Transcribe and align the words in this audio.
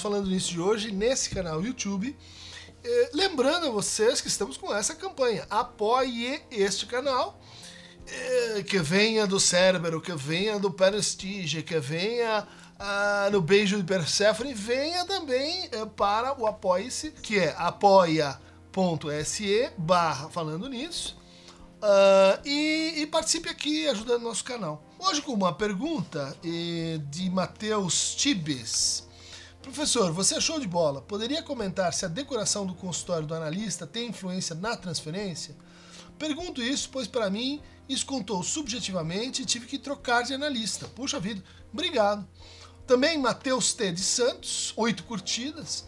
Falando 0.00 0.28
Nisso 0.28 0.52
de 0.52 0.60
hoje 0.60 0.90
nesse 0.92 1.30
canal 1.30 1.62
YouTube. 1.62 2.16
Eh, 2.84 3.10
lembrando 3.12 3.66
a 3.66 3.70
vocês 3.70 4.20
que 4.20 4.28
estamos 4.28 4.56
com 4.56 4.74
essa 4.74 4.94
campanha. 4.94 5.46
Apoie 5.50 6.42
este 6.50 6.86
canal. 6.86 7.40
eh, 8.06 8.62
que 8.62 8.78
venha 8.78 9.26
do 9.26 9.38
Cérebro, 9.38 10.00
que 10.00 10.12
venha 10.14 10.58
do 10.58 10.70
Prestige, 10.70 11.62
que 11.62 11.78
venha 11.78 12.46
ah, 12.78 13.28
no 13.30 13.40
Beijo 13.42 13.76
de 13.76 13.84
Persephone, 13.84 14.54
venha 14.54 15.04
também 15.04 15.68
eh, 15.70 15.86
para 15.96 16.38
o 16.40 16.46
Apoie-se, 16.46 17.10
que 17.10 17.38
é 17.38 17.54
apoia.se 17.58 18.40
barra 19.76 20.28
falando 20.30 20.68
nisso. 20.68 21.18
Ah, 21.82 22.40
e, 22.44 22.94
e 22.98 23.06
participe 23.06 23.48
aqui 23.48 23.86
ajudando 23.88 24.22
nosso 24.22 24.44
canal. 24.44 24.82
Hoje 24.98 25.20
com 25.22 25.32
uma 25.32 25.52
pergunta 25.52 26.36
de 26.42 27.30
Matheus 27.30 28.14
Tibes. 28.14 29.07
Professor, 29.62 30.12
você 30.12 30.36
é 30.36 30.40
show 30.40 30.60
de 30.60 30.66
bola. 30.66 31.02
Poderia 31.02 31.42
comentar 31.42 31.92
se 31.92 32.04
a 32.04 32.08
decoração 32.08 32.64
do 32.64 32.74
consultório 32.74 33.26
do 33.26 33.34
analista 33.34 33.86
tem 33.86 34.08
influência 34.08 34.54
na 34.54 34.76
transferência? 34.76 35.56
Pergunto 36.18 36.62
isso, 36.62 36.88
pois 36.90 37.06
para 37.06 37.28
mim 37.28 37.60
isso 37.88 38.06
contou 38.06 38.42
subjetivamente 38.42 39.42
e 39.42 39.46
tive 39.46 39.66
que 39.66 39.78
trocar 39.78 40.22
de 40.22 40.34
analista. 40.34 40.86
Puxa 40.88 41.20
vida, 41.20 41.42
obrigado. 41.72 42.26
Também 42.86 43.18
Matheus 43.18 43.74
T. 43.74 43.92
de 43.92 44.00
Santos, 44.00 44.72
oito 44.76 45.04
curtidas. 45.04 45.84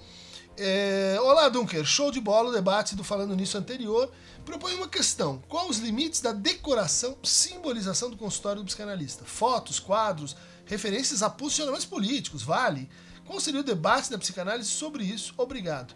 É, 0.58 1.16
Olá, 1.22 1.48
Dunker. 1.48 1.84
Show 1.84 2.10
de 2.10 2.20
bola 2.20 2.50
o 2.50 2.52
debate 2.52 2.94
do 2.94 3.02
Falando 3.02 3.34
Nisso 3.34 3.56
anterior. 3.56 4.10
Propõe 4.44 4.74
uma 4.74 4.88
questão. 4.88 5.42
Qual 5.48 5.68
os 5.68 5.78
limites 5.78 6.20
da 6.20 6.32
decoração, 6.32 7.16
simbolização 7.22 8.10
do 8.10 8.16
consultório 8.16 8.62
do 8.62 8.66
psicanalista? 8.66 9.24
Fotos, 9.24 9.78
quadros, 9.78 10.36
referências 10.66 11.22
a 11.22 11.30
posicionamentos 11.30 11.86
políticos, 11.86 12.42
vale? 12.42 12.90
Qual 13.30 13.38
seria 13.38 13.60
o 13.60 13.62
debate 13.62 14.10
da 14.10 14.18
psicanálise 14.18 14.68
sobre 14.68 15.04
isso? 15.04 15.32
Obrigado. 15.36 15.94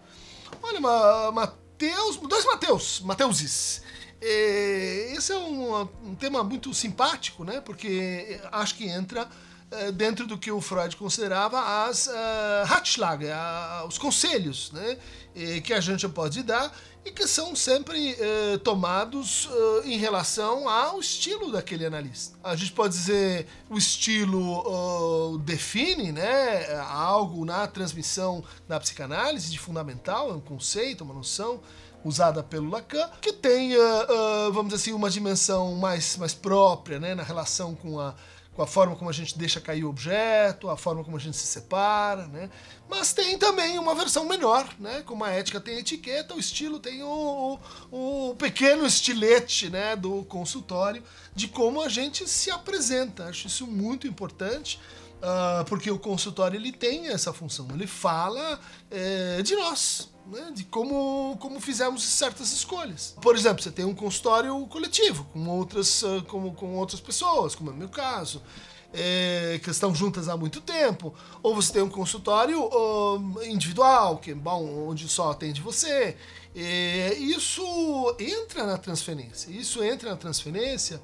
Olha, 0.62 0.80
Ma- 0.80 1.32
Mateus, 1.32 2.16
dois 2.16 2.44
Mateus, 2.44 3.00
Mateuses. 3.00 3.82
É, 4.20 5.12
esse 5.16 5.32
é 5.32 5.36
um, 5.36 5.80
um 6.04 6.14
tema 6.14 6.44
muito 6.44 6.72
simpático, 6.72 7.42
né? 7.42 7.60
Porque 7.60 8.40
acho 8.52 8.76
que 8.76 8.84
entra 8.88 9.28
dentro 9.92 10.26
do 10.26 10.36
que 10.38 10.50
o 10.50 10.60
Freud 10.60 10.96
considerava 10.96 11.86
as 11.86 12.06
uh, 12.06 12.10
Ratschläge, 12.66 13.30
a- 13.30 13.84
os 13.88 13.98
conselhos 13.98 14.70
né, 14.72 14.96
eh, 15.34 15.60
que 15.60 15.72
a 15.72 15.80
gente 15.80 16.08
pode 16.08 16.42
dar 16.42 16.72
e 17.04 17.10
que 17.10 17.26
são 17.26 17.54
sempre 17.54 18.16
eh, 18.18 18.58
tomados 18.64 19.48
eh, 19.84 19.88
em 19.88 19.98
relação 19.98 20.68
ao 20.68 20.98
estilo 21.00 21.52
daquele 21.52 21.84
analista. 21.84 22.36
A 22.42 22.56
gente 22.56 22.72
pode 22.72 22.94
dizer 22.94 23.46
o 23.68 23.76
estilo 23.76 25.38
define 25.44 26.12
né, 26.12 26.74
algo 26.88 27.44
na 27.44 27.66
transmissão 27.66 28.42
da 28.68 28.78
psicanálise 28.80 29.50
de 29.50 29.58
fundamental, 29.58 30.30
é 30.30 30.34
um 30.34 30.40
conceito, 30.40 31.04
uma 31.04 31.14
noção 31.14 31.60
usada 32.04 32.42
pelo 32.42 32.68
Lacan, 32.70 33.08
que 33.20 33.32
tem, 33.32 33.72
vamos 34.52 34.72
dizer 34.72 34.82
assim, 34.82 34.92
uma 34.92 35.08
dimensão 35.08 35.74
mais, 35.76 36.18
mais 36.18 36.34
própria 36.34 36.98
né, 37.00 37.14
na 37.14 37.22
relação 37.22 37.74
com 37.74 37.98
a, 37.98 38.14
com 38.54 38.62
a 38.62 38.66
forma 38.66 38.94
como 38.94 39.10
a 39.10 39.12
gente 39.12 39.36
deixa 39.36 39.60
cair 39.60 39.84
o 39.84 39.88
objeto, 39.88 40.70
a 40.70 40.76
forma 40.76 41.02
como 41.02 41.16
a 41.16 41.20
gente 41.20 41.36
se 41.36 41.46
separa, 41.46 42.26
né? 42.28 42.48
Mas 42.88 43.12
tem 43.12 43.36
também 43.36 43.78
uma 43.78 43.94
versão 43.94 44.24
menor, 44.26 44.68
né? 44.78 45.02
Como 45.04 45.24
a 45.24 45.30
ética 45.30 45.60
tem 45.60 45.76
a 45.76 45.80
etiqueta, 45.80 46.34
o 46.34 46.38
estilo 46.38 46.78
tem 46.78 47.02
o, 47.02 47.58
o, 47.90 48.30
o 48.30 48.36
pequeno 48.36 48.86
estilete, 48.86 49.68
né? 49.68 49.96
Do 49.96 50.24
consultório 50.24 51.02
de 51.34 51.48
como 51.48 51.82
a 51.82 51.88
gente 51.88 52.28
se 52.28 52.50
apresenta. 52.50 53.24
Acho 53.24 53.48
isso 53.48 53.66
muito 53.66 54.06
importante. 54.06 54.80
Ah, 55.26 55.64
porque 55.66 55.90
o 55.90 55.98
consultório 55.98 56.58
ele 56.58 56.70
tem 56.70 57.08
essa 57.08 57.32
função, 57.32 57.66
ele 57.72 57.86
fala 57.86 58.60
eh, 58.90 59.40
de 59.42 59.56
nós, 59.56 60.10
né, 60.26 60.52
de 60.54 60.64
como, 60.64 61.38
como 61.40 61.58
fizemos 61.60 62.04
certas 62.04 62.52
escolhas. 62.52 63.16
Por 63.22 63.34
exemplo, 63.34 63.62
você 63.62 63.70
tem 63.70 63.86
um 63.86 63.94
consultório 63.94 64.54
coletivo 64.66 65.24
com 65.32 65.48
outras, 65.48 66.04
ah, 66.04 66.22
como, 66.28 66.52
com 66.52 66.76
outras 66.76 67.00
pessoas, 67.00 67.54
como 67.54 67.70
é 67.70 67.72
o 67.72 67.76
meu 67.76 67.88
caso, 67.88 68.42
é, 68.92 69.58
que 69.64 69.70
estão 69.70 69.94
juntas 69.94 70.28
há 70.28 70.36
muito 70.36 70.60
tempo, 70.60 71.14
ou 71.42 71.54
você 71.54 71.72
tem 71.72 71.82
um 71.82 71.88
consultório 71.88 72.68
ah, 72.70 73.46
individual, 73.46 74.18
que 74.18 74.34
bom, 74.34 74.88
onde 74.88 75.08
só 75.08 75.30
atende 75.30 75.62
você. 75.62 76.18
É, 76.54 77.14
isso 77.14 77.64
entra 78.20 78.66
na 78.66 78.76
transferência. 78.76 79.50
Isso 79.50 79.82
entra 79.82 80.10
na 80.10 80.16
transferência 80.16 81.00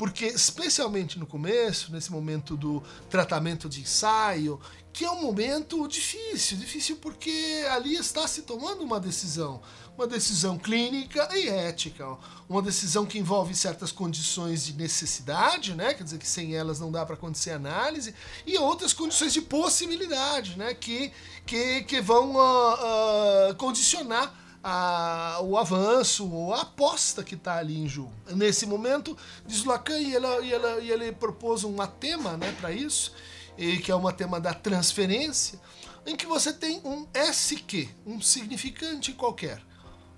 porque 0.00 0.24
especialmente 0.24 1.18
no 1.18 1.26
começo, 1.26 1.92
nesse 1.92 2.10
momento 2.10 2.56
do 2.56 2.82
tratamento 3.10 3.68
de 3.68 3.82
ensaio, 3.82 4.58
que 4.94 5.04
é 5.04 5.10
um 5.10 5.20
momento 5.20 5.86
difícil, 5.86 6.56
difícil 6.56 6.96
porque 6.96 7.66
ali 7.70 7.96
está 7.96 8.26
se 8.26 8.40
tomando 8.40 8.82
uma 8.82 8.98
decisão, 8.98 9.60
uma 9.98 10.06
decisão 10.06 10.56
clínica 10.56 11.28
e 11.36 11.50
ética, 11.50 12.16
uma 12.48 12.62
decisão 12.62 13.04
que 13.04 13.18
envolve 13.18 13.54
certas 13.54 13.92
condições 13.92 14.64
de 14.64 14.72
necessidade, 14.72 15.74
né, 15.74 15.92
quer 15.92 16.04
dizer 16.04 16.16
que 16.16 16.26
sem 16.26 16.56
elas 16.56 16.80
não 16.80 16.90
dá 16.90 17.04
para 17.04 17.14
acontecer 17.14 17.50
análise, 17.50 18.14
e 18.46 18.56
outras 18.56 18.94
condições 18.94 19.34
de 19.34 19.42
possibilidade, 19.42 20.56
né, 20.56 20.72
que 20.72 21.12
que, 21.44 21.82
que 21.82 22.00
vão 22.00 22.40
ah, 22.40 23.50
ah, 23.50 23.54
condicionar 23.54 24.34
a- 24.62 25.40
o 25.42 25.56
avanço 25.56 26.30
ou 26.30 26.54
a 26.54 26.62
aposta 26.62 27.24
que 27.24 27.34
está 27.34 27.56
ali 27.56 27.78
em 27.78 27.88
jogo. 27.88 28.12
Nesse 28.30 28.66
momento, 28.66 29.16
diz 29.46 29.64
Lacan, 29.64 29.98
e, 29.98 30.14
ela, 30.14 30.40
e, 30.40 30.52
ela, 30.52 30.80
e 30.80 30.90
ele 30.90 31.12
propôs 31.12 31.64
um 31.64 31.76
tema 31.86 32.36
né, 32.36 32.54
para 32.60 32.72
isso, 32.72 33.12
e 33.56 33.78
que 33.78 33.90
é 33.90 33.94
uma 33.94 34.12
tema 34.12 34.40
da 34.40 34.54
transferência, 34.54 35.60
em 36.06 36.16
que 36.16 36.26
você 36.26 36.52
tem 36.52 36.80
um 36.84 37.06
SQ, 37.12 37.88
um 38.06 38.20
significante 38.20 39.12
qualquer. 39.12 39.62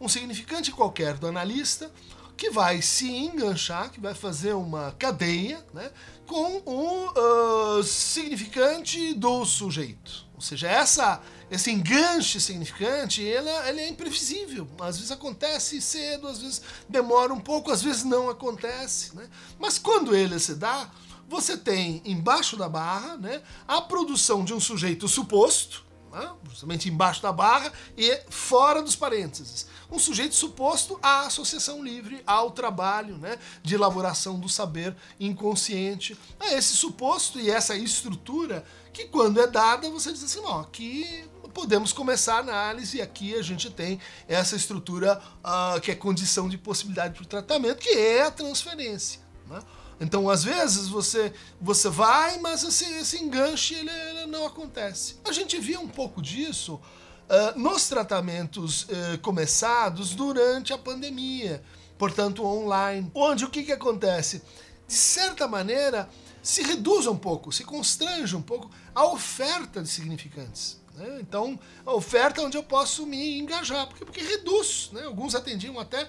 Um 0.01 0.09
significante 0.09 0.73
qualquer 0.73 1.15
do 1.15 1.27
analista 1.27 1.91
que 2.37 2.51
vai 2.51 2.83
se 2.83 3.09
enganchar, 3.09 3.91
que 3.91 4.01
vai 4.01 4.15
fazer 4.15 4.53
uma 4.55 4.93
cadeia 4.99 5.65
né, 5.73 5.91
com 6.27 6.63
o 6.67 7.13
ah, 7.17 7.83
significante 7.85 9.15
do 9.15 9.45
sujeito. 9.45 10.27
Ou 10.35 10.41
seja, 10.41 10.69
essa, 10.69 11.21
esse 11.53 11.71
enganche 11.71 12.41
significante, 12.41 13.21
ele, 13.21 13.47
é- 13.47 13.69
ele 13.69 13.81
é 13.83 13.89
imprevisível. 13.89 14.67
Às 14.81 14.97
vezes 14.97 15.11
acontece 15.13 15.83
cedo, 15.83 16.27
às 16.27 16.39
vezes 16.41 16.63
demora 16.89 17.31
um 17.31 17.39
pouco, 17.41 17.71
às 17.71 17.83
vezes 17.83 18.05
não 18.05 18.31
acontece. 18.31 19.15
Né? 19.15 19.29
Mas 19.59 19.79
quando 19.79 20.17
ele 20.17 20.39
se 20.39 20.55
dá, 20.55 20.91
você 21.29 21.55
tem 21.55 22.01
embaixo 22.07 22.57
da 22.57 22.71
barra 22.71 23.19
né, 23.19 23.43
a 23.69 23.83
produção 23.83 24.43
de 24.43 24.55
um 24.55 24.61
sujeito 24.61 25.07
suposto, 25.07 25.85
né, 26.11 26.31
justamente 26.49 26.89
embaixo 26.89 27.21
da 27.21 27.33
barra 27.33 27.71
e 27.99 28.19
fora 28.31 28.81
dos 28.83 28.97
parênteses. 28.97 29.67
Um 29.91 29.99
sujeito 29.99 30.35
suposto 30.35 30.99
à 31.03 31.27
associação 31.27 31.85
livre, 31.85 32.23
ao 32.27 32.51
trabalho 32.51 33.19
né, 33.19 33.39
de 33.62 33.75
elaboração 33.75 34.41
do 34.41 34.49
saber 34.49 34.97
inconsciente. 35.21 36.19
É 36.41 36.55
esse 36.55 36.75
suposto 36.75 37.39
e 37.39 37.51
essa 37.51 37.77
estrutura 37.77 38.65
que, 38.91 39.05
quando 39.05 39.39
é 39.39 39.47
dada, 39.47 39.91
você 39.91 40.12
diz 40.12 40.23
assim: 40.23 40.41
ó, 40.45 40.61
aqui 40.61 41.25
podemos 41.53 41.93
começar 41.93 42.37
a 42.37 42.39
análise 42.39 42.99
e 42.99 43.03
aqui 43.03 43.35
a 43.35 43.43
gente 43.43 43.71
tem 43.71 44.01
essa 44.27 44.57
estrutura 44.57 45.21
ah, 45.43 45.79
que 45.83 45.91
é 45.91 45.95
condição 45.95 46.49
de 46.49 46.59
possibilidade 46.59 47.15
para 47.15 47.23
o 47.23 47.27
tratamento, 47.27 47.79
que 47.79 47.91
é 47.91 48.23
a 48.23 48.31
transferência. 48.31 49.21
Né? 49.49 49.61
Então, 50.01 50.29
às 50.29 50.43
vezes, 50.43 50.89
você, 50.89 51.33
você 51.61 51.89
vai, 51.89 52.39
mas 52.39 52.62
esse, 52.65 52.85
esse 52.95 53.23
enganche 53.23 53.75
ele, 53.75 53.91
ele 53.91 54.27
não 54.27 54.47
acontece. 54.47 55.17
A 55.25 55.33
gente 55.33 55.59
via 55.59 55.79
um 55.79 55.89
pouco 55.89 56.21
disso 56.21 56.81
ah, 57.29 57.55
nos 57.57 57.89
tratamentos 57.89 58.87
eh, 58.91 59.17
começados 59.23 60.15
durante 60.15 60.73
a 60.73 60.77
pandemia, 60.77 61.62
portanto, 61.97 62.45
online, 62.45 63.11
onde 63.15 63.47
o 63.47 63.49
que, 63.49 63.62
que 63.62 63.73
acontece? 63.73 64.43
De 64.87 64.93
certa 64.93 65.49
maneira, 65.49 66.11
se 66.43 66.62
reduz 66.62 67.06
um 67.06 67.17
pouco, 67.17 67.50
se 67.50 67.65
constrange 67.65 68.37
um 68.37 68.43
pouco 68.43 68.71
a 68.94 69.06
oferta 69.06 69.82
de 69.82 69.88
significantes. 69.88 70.81
Né? 70.94 71.19
Então, 71.21 71.59
a 71.85 71.93
oferta 71.93 72.41
é 72.41 72.44
onde 72.44 72.56
eu 72.56 72.62
posso 72.62 73.06
me 73.06 73.39
engajar, 73.39 73.87
porque, 73.87 74.05
porque 74.05 74.21
reduz. 74.21 74.91
Né? 74.93 75.05
Alguns 75.05 75.35
atendiam 75.35 75.79
até 75.79 76.09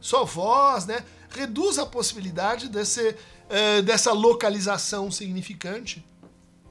só 0.00 0.24
voz, 0.24 0.86
né? 0.86 1.04
reduz 1.30 1.78
a 1.78 1.86
possibilidade 1.86 2.68
desse, 2.68 3.16
eh, 3.48 3.82
dessa 3.82 4.12
localização 4.12 5.10
significante 5.10 6.04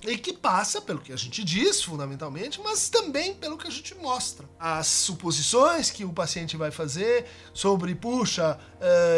e 0.06 0.18
que 0.18 0.32
passa 0.32 0.82
pelo 0.82 1.00
que 1.00 1.12
a 1.12 1.16
gente 1.16 1.44
diz, 1.44 1.84
fundamentalmente, 1.84 2.62
mas 2.62 2.90
também 2.90 3.34
pelo 3.34 3.58
que 3.58 3.68
a 3.68 3.72
gente 3.72 3.94
mostra. 3.96 4.50
As 4.58 4.88
suposições 4.88 5.92
que 5.92 6.06
o 6.06 6.14
paciente 6.14 6.56
vai 6.56 6.72
fazer 6.72 7.26
sobre, 7.54 7.94
puxa, 7.94 8.58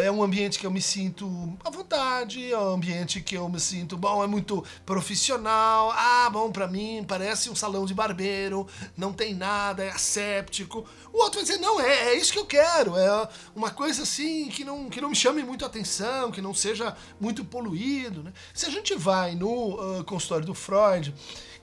é 0.04 0.12
um 0.12 0.24
ambiente 0.24 0.58
que 0.58 0.66
eu 0.66 0.72
me 0.72 0.82
sinto 0.82 1.58
à 1.64 1.70
vontade, 1.70 2.52
é 2.52 2.58
um 2.58 2.74
ambiente 2.74 3.22
que 3.22 3.36
eu 3.36 3.48
me 3.48 3.60
sinto, 3.60 3.96
bom, 3.96 4.24
é 4.24 4.28
muito 4.28 4.64
profissional, 4.86 5.92
ah, 5.96 6.30
bom, 6.32 6.52
pra 6.52 6.68
mim 6.68 7.06
parece 7.08 7.50
um 7.50 7.56
salão 7.56 7.86
de 7.86 7.94
barbeiro, 7.94 8.68
não 8.98 9.14
tem 9.14 9.36
nada, 9.36 9.84
é 9.84 9.90
asséptico. 9.90 10.86
O 11.14 11.18
outro 11.20 11.36
vai 11.36 11.44
dizer, 11.44 11.60
não, 11.60 11.80
é, 11.80 12.10
é 12.10 12.16
isso 12.16 12.34
que 12.34 12.40
eu 12.40 12.46
quero, 12.46 12.98
é 12.98 13.30
uma 13.56 13.70
coisa 13.70 14.04
assim 14.04 14.50
que 14.50 14.64
não, 14.64 14.90
que 14.90 15.00
não 15.00 15.10
me 15.10 15.16
chame 15.16 15.44
muito 15.44 15.66
atenção, 15.66 16.32
que 16.32 16.42
não 16.42 16.54
seja 16.54 16.96
muito 17.20 17.46
poluído. 17.46 18.24
Né? 18.24 18.34
Se 18.54 18.66
a 18.66 18.70
gente 18.70 18.96
vai 18.96 19.36
no 19.36 19.80
ah, 19.80 20.04
consultório 20.04 20.46
do 20.46 20.56
Freud, 20.56 21.14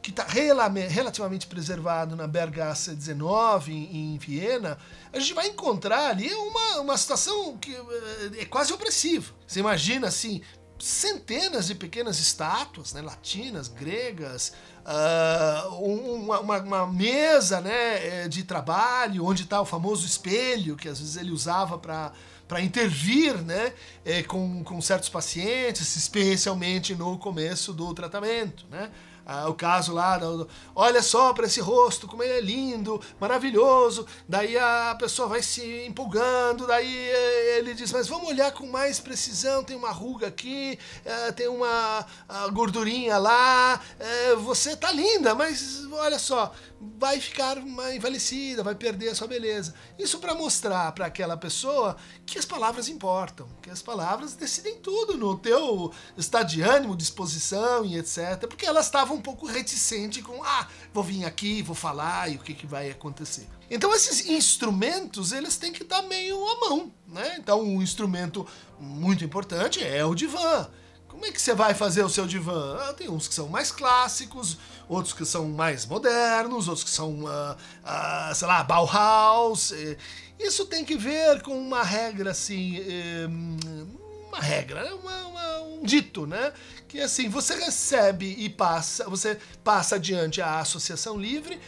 que 0.03 0.11
está 0.11 0.25
relativamente 0.25 1.47
preservado 1.47 2.15
na 2.15 2.27
Bergasse 2.27 2.95
19, 2.95 3.73
em, 3.73 4.17
Viena, 4.19 4.79
a 5.13 5.19
gente 5.19 5.35
vai 5.35 5.49
encontrar 5.49 6.11
ali 6.11 6.33
uma, 6.33 6.81
uma 6.81 6.97
situação 6.97 7.57
que 7.59 7.75
eh, 7.75 8.43
é 8.43 8.45
quase 8.45 8.73
opressiva. 8.73 9.35
Você 9.47 9.61
imagina 9.61 10.07
assim, 10.07 10.41
centenas 10.79 11.67
de 11.67 11.75
pequenas 11.75 12.21
estátuas, 12.21 12.93
né, 12.93 13.03
latinas, 13.03 13.69
gregas, 13.69 14.53
uh, 14.87 15.75
uma, 15.75 16.41
uma, 16.41 16.59
uma, 16.59 16.87
mesa 16.87 17.61
né, 17.61 18.25
eh, 18.25 18.29
de 18.29 18.45
trabalho, 18.45 19.27
onde 19.27 19.43
está 19.43 19.61
o 19.61 19.67
famoso 19.67 20.07
espelho 20.07 20.77
que 20.77 20.89
às 20.89 21.01
vezes 21.01 21.17
ele 21.17 21.33
usava 21.33 21.77
para 21.77 22.13
para 22.49 22.63
intervir 22.63 23.37
né, 23.43 23.75
é, 24.07 24.23
com, 24.23 24.65
com 24.65 24.81
certos 24.81 25.11
pacientes, 25.11 25.95
especialmente 25.95 26.95
no 26.95 27.19
começo 27.19 27.75
do 27.75 27.93
tratamento. 27.93 28.65
Né? 28.71 28.91
Ah, 29.31 29.47
o 29.47 29.53
caso 29.53 29.93
lá, 29.93 30.19
olha 30.75 31.03
só 31.03 31.35
para 31.35 31.45
esse 31.45 31.61
rosto, 31.61 32.09
como 32.09 32.23
ele 32.23 32.33
é 32.33 32.41
lindo, 32.41 32.99
maravilhoso. 33.21 34.07
Daí 34.27 34.57
a 34.57 34.97
pessoa 34.99 35.29
vai 35.29 35.43
se 35.43 35.85
empolgando, 35.87 36.67
daí 36.67 37.11
eh, 37.11 37.59
ele 37.59 37.75
diz, 37.75 37.93
mas 37.93 38.09
vamos 38.09 38.27
olhar 38.27 38.51
com 38.53 38.67
mais 38.67 38.99
precisão, 38.99 39.63
tem 39.63 39.77
uma 39.77 39.91
ruga 39.91 40.29
aqui, 40.29 40.79
eh, 41.05 41.33
tem 41.33 41.47
uma 41.47 42.07
gordurinha 42.55 43.19
lá, 43.19 43.79
eh, 44.01 44.35
você 44.37 44.75
tá 44.75 44.91
linda, 44.91 45.35
mas 45.35 45.87
olha 45.93 46.19
só, 46.19 46.51
vai 46.81 47.21
ficar 47.21 47.59
envelhecida, 47.59 48.63
vai 48.63 48.75
perder 48.75 49.11
a 49.11 49.15
sua 49.15 49.27
beleza. 49.27 49.75
Isso 49.99 50.19
para 50.21 50.35
mostrar 50.35 50.93
para 50.93 51.05
aquela 51.05 51.37
pessoa 51.37 51.97
que 52.25 52.39
as 52.39 52.45
palavras 52.45 52.89
importam, 52.89 53.49
que 53.61 53.71
as 53.71 53.83
palavras 53.83 54.35
decidem 54.35 54.77
tudo 54.77 55.17
no 55.17 55.37
teu 55.37 55.93
estado 56.17 56.49
de 56.49 56.63
ânimo, 56.63 56.97
disposição 56.97 57.85
e 57.85 57.99
etc. 57.99 58.47
Porque 58.49 58.65
ela 58.65 58.81
estava 58.81 59.18
um 59.19 59.21
pouco 59.21 59.47
reticente 59.47 60.23
com, 60.23 60.43
ah, 60.43 60.69
vou 60.95 61.03
vir 61.03 61.25
aqui, 61.25 61.61
vou 61.63 61.75
falar 61.75 62.31
e 62.31 62.37
o 62.37 62.39
que, 62.39 62.55
que 62.55 62.67
vai 62.67 62.91
acontecer. 62.91 63.47
Então 63.71 63.95
esses 63.95 64.27
instrumentos, 64.27 65.33
eles 65.33 65.57
têm 65.57 65.73
que 65.73 65.85
dar 65.85 66.03
meio 66.03 66.37
à 66.49 66.61
mão, 66.69 66.93
né? 67.07 67.37
Então 67.39 67.61
um 67.61 67.83
instrumento 67.83 68.47
muito 68.81 69.25
importante 69.25 69.85
é 69.85 70.05
o 70.05 70.15
divã. 70.15 70.69
Como 71.09 71.27
é 71.27 71.33
que 71.33 71.41
você 71.41 71.53
vai 71.53 71.75
fazer 71.75 72.05
o 72.05 72.09
seu 72.09 72.27
divã? 72.27 72.79
Ah, 72.81 72.93
tem 72.93 73.11
uns 73.11 73.27
que 73.27 73.35
são 73.35 73.49
mais 73.49 73.73
clássicos, 73.73 74.57
outros 74.89 75.13
que 75.13 75.25
são 75.25 75.49
mais 75.49 75.85
modernos, 75.85 76.69
outros 76.69 76.85
que 76.85 76.91
são, 76.91 77.25
uh, 77.25 77.55
uh, 77.55 78.35
sei 78.35 78.47
lá, 78.47 78.63
Bauhaus. 78.63 79.73
Isso 80.39 80.65
tem 80.67 80.85
que 80.85 80.97
ver 80.97 81.43
com 81.43 81.59
uma 81.59 81.83
regra 81.83 82.31
assim. 82.31 82.79
Eh, 82.79 83.27
uma 84.29 84.41
regra, 84.41 84.85
né? 84.85 84.93
uma, 84.93 85.27
uma, 85.27 85.61
um 85.63 85.83
dito, 85.83 86.27
né? 86.27 86.53
Que 86.89 87.01
assim, 87.01 87.29
você 87.29 87.55
recebe 87.55 88.35
e 88.39 88.49
passa, 88.49 89.09
você 89.09 89.39
passa 89.63 89.97
adiante 89.97 90.41
a 90.41 90.61
associação 90.61 91.19
livre 91.19 91.61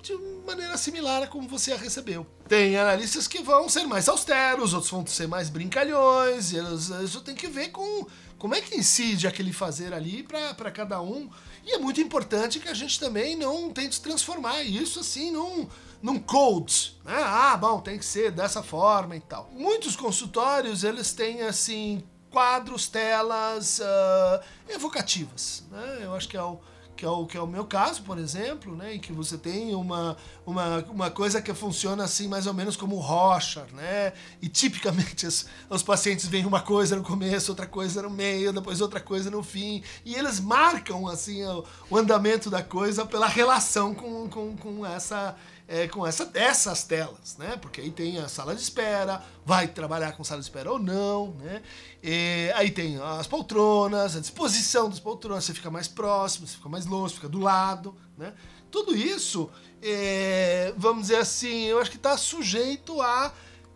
de 0.00 0.14
maneira 0.46 0.76
similar 0.76 1.22
a 1.22 1.26
como 1.26 1.48
você 1.48 1.72
a 1.72 1.76
recebeu. 1.76 2.26
Tem 2.48 2.76
analistas 2.76 3.26
que 3.26 3.42
vão 3.42 3.68
ser 3.68 3.86
mais 3.86 4.08
austeros, 4.08 4.72
outros 4.72 4.90
vão 4.90 5.06
ser 5.06 5.26
mais 5.26 5.48
brincalhões, 5.48 6.52
isso 6.52 7.20
tem 7.20 7.34
que 7.34 7.46
ver 7.46 7.68
com 7.68 8.06
como 8.38 8.54
é 8.54 8.60
que 8.60 8.76
incide 8.76 9.26
aquele 9.26 9.52
fazer 9.52 9.94
ali 9.94 10.24
para 10.24 10.70
cada 10.70 11.00
um. 11.00 11.30
E 11.64 11.72
é 11.72 11.78
muito 11.78 12.00
importante 12.00 12.58
que 12.58 12.68
a 12.68 12.74
gente 12.74 12.98
também 12.98 13.36
não 13.36 13.70
tente 13.70 14.00
transformar 14.00 14.62
isso 14.64 14.98
assim 14.98 15.30
num, 15.30 15.68
num 16.02 16.18
code. 16.18 16.96
Né? 17.04 17.14
Ah, 17.16 17.56
bom, 17.56 17.80
tem 17.80 17.96
que 17.98 18.04
ser 18.04 18.32
dessa 18.32 18.62
forma 18.62 19.16
e 19.16 19.20
tal. 19.20 19.48
Muitos 19.52 19.94
consultórios, 19.94 20.82
eles 20.82 21.12
têm 21.12 21.42
assim 21.42 22.02
quadros, 22.32 22.88
telas 22.88 23.78
uh, 23.78 24.42
evocativas. 24.68 25.64
Né? 25.70 26.00
Eu 26.02 26.14
acho 26.14 26.28
que 26.28 26.36
é 26.36 26.42
o 26.42 26.58
que 27.02 27.06
é 27.06 27.08
o, 27.08 27.26
que 27.26 27.36
é 27.36 27.40
o 27.40 27.48
meu 27.48 27.64
caso, 27.64 28.02
por 28.02 28.16
exemplo, 28.16 28.76
né, 28.76 28.94
em 28.94 29.00
que 29.00 29.12
você 29.12 29.36
tem 29.36 29.74
uma, 29.74 30.16
uma, 30.46 30.78
uma 30.88 31.10
coisa 31.10 31.42
que 31.42 31.52
funciona 31.52 32.04
assim 32.04 32.28
mais 32.28 32.46
ou 32.46 32.54
menos 32.54 32.76
como 32.76 32.94
rocha, 32.96 33.66
né, 33.72 34.12
e 34.40 34.48
tipicamente 34.48 35.26
os, 35.26 35.46
os 35.68 35.82
pacientes 35.82 36.26
veem 36.26 36.46
uma 36.46 36.60
coisa 36.60 36.94
no 36.94 37.02
começo, 37.02 37.50
outra 37.50 37.66
coisa 37.66 38.02
no 38.02 38.10
meio, 38.10 38.52
depois 38.52 38.80
outra 38.80 39.00
coisa 39.00 39.32
no 39.32 39.42
fim, 39.42 39.82
e 40.04 40.14
eles 40.14 40.38
marcam 40.38 41.08
assim 41.08 41.44
o, 41.44 41.64
o 41.90 41.96
andamento 41.96 42.48
da 42.48 42.62
coisa 42.62 43.04
pela 43.04 43.26
relação 43.26 43.92
com, 43.92 44.28
com, 44.28 44.56
com 44.56 44.86
essa 44.86 45.34
é, 45.68 45.88
com 45.88 46.06
essa, 46.06 46.30
essas 46.34 46.84
telas, 46.84 47.36
né? 47.38 47.56
Porque 47.56 47.80
aí 47.80 47.90
tem 47.90 48.18
a 48.18 48.28
sala 48.28 48.54
de 48.54 48.60
espera, 48.60 49.22
vai 49.44 49.68
trabalhar 49.68 50.12
com 50.12 50.24
sala 50.24 50.40
de 50.40 50.46
espera 50.46 50.70
ou 50.70 50.78
não, 50.78 51.32
né? 51.40 51.62
E 52.02 52.50
aí 52.54 52.70
tem 52.70 53.00
as 53.00 53.26
poltronas, 53.26 54.16
a 54.16 54.20
disposição 54.20 54.88
das 54.88 55.00
poltronas, 55.00 55.44
você 55.44 55.54
fica 55.54 55.70
mais 55.70 55.88
próximo, 55.88 56.46
você 56.46 56.56
fica 56.56 56.68
mais 56.68 56.86
longe, 56.86 57.14
fica 57.14 57.28
do 57.28 57.38
lado, 57.38 57.94
né? 58.16 58.32
Tudo 58.70 58.96
isso, 58.96 59.50
é, 59.82 60.72
vamos 60.76 61.02
dizer 61.02 61.16
assim, 61.16 61.64
eu 61.64 61.78
acho 61.78 61.90
que 61.90 61.96
está 61.96 62.16
sujeito 62.16 63.00
a 63.02 63.32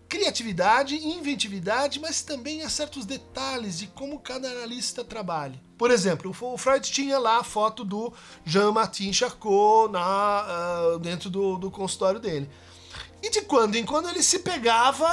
criatividade, 0.09 0.97
inventividade, 0.97 2.01
mas 2.01 2.23
também 2.23 2.63
a 2.63 2.71
certos 2.71 3.05
detalhes 3.05 3.79
de 3.79 3.87
como 3.89 4.21
cada 4.21 4.49
analista 4.49 5.05
trabalha. 5.05 5.61
Por 5.77 5.91
exemplo, 5.91 6.35
o 6.41 6.57
Freud 6.57 6.91
tinha 6.91 7.19
lá 7.19 7.39
a 7.39 7.45
foto 7.45 7.85
do 7.85 8.13
Jean-Martin 8.45 9.13
Charcot 9.13 9.91
na, 9.93 10.95
uh, 10.95 10.99
dentro 10.99 11.29
do, 11.29 11.57
do 11.59 11.71
consultório 11.71 12.21
dele. 12.21 12.49
E 13.23 13.31
de 13.31 13.43
quando 13.43 13.77
em 13.77 13.85
quando 13.85 14.09
ele 14.09 14.23
se 14.23 14.39
pegava 14.39 15.09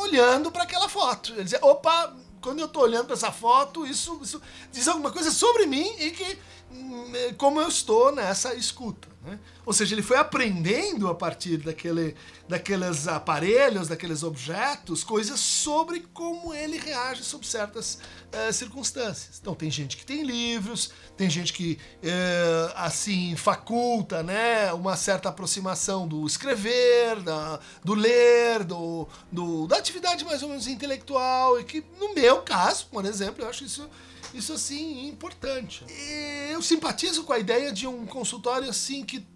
olhando 0.00 0.50
para 0.50 0.62
aquela 0.62 0.88
foto. 0.88 1.32
Ele 1.32 1.44
dizia: 1.44 1.58
opa, 1.62 2.14
quando 2.40 2.60
eu 2.60 2.66
estou 2.66 2.82
olhando 2.82 3.06
para 3.06 3.14
essa 3.14 3.32
foto, 3.32 3.86
isso, 3.86 4.18
isso 4.22 4.40
diz 4.70 4.86
alguma 4.88 5.10
coisa 5.10 5.30
sobre 5.30 5.66
mim 5.66 5.94
e 5.98 6.10
que 6.10 6.38
hum, 6.70 7.12
como 7.36 7.60
eu 7.60 7.68
estou 7.68 8.12
nessa 8.12 8.54
escuta. 8.54 9.11
Né? 9.24 9.38
Ou 9.64 9.72
seja, 9.72 9.94
ele 9.94 10.02
foi 10.02 10.16
aprendendo 10.16 11.06
a 11.06 11.14
partir 11.14 11.58
daquele, 11.58 12.16
daqueles 12.48 13.06
aparelhos, 13.06 13.86
daqueles 13.86 14.24
objetos, 14.24 15.04
coisas 15.04 15.38
sobre 15.38 16.00
como 16.12 16.52
ele 16.52 16.76
reage 16.76 17.22
sob 17.22 17.46
certas 17.46 18.00
uh, 18.32 18.52
circunstâncias. 18.52 19.38
Então, 19.40 19.54
tem 19.54 19.70
gente 19.70 19.96
que 19.96 20.04
tem 20.04 20.24
livros, 20.24 20.90
tem 21.16 21.30
gente 21.30 21.52
que, 21.52 21.78
uh, 22.02 22.72
assim, 22.74 23.36
faculta 23.36 24.24
né, 24.24 24.72
uma 24.72 24.96
certa 24.96 25.28
aproximação 25.28 26.08
do 26.08 26.26
escrever, 26.26 27.20
da, 27.20 27.60
do 27.84 27.94
ler, 27.94 28.64
do, 28.64 29.06
do, 29.30 29.68
da 29.68 29.76
atividade 29.76 30.24
mais 30.24 30.42
ou 30.42 30.48
menos 30.48 30.66
intelectual, 30.66 31.60
e 31.60 31.64
que, 31.64 31.84
no 32.00 32.12
meu 32.12 32.42
caso, 32.42 32.86
por 32.90 33.04
exemplo, 33.04 33.44
eu 33.44 33.48
acho 33.48 33.64
isso 33.64 33.88
isso 34.34 34.52
assim 34.52 35.08
importante. 35.08 35.84
E 35.88 36.52
eu 36.52 36.62
simpatizo 36.62 37.24
com 37.24 37.32
a 37.32 37.38
ideia 37.38 37.72
de 37.72 37.86
um 37.86 38.06
consultório 38.06 38.68
assim 38.68 39.04
que 39.04 39.26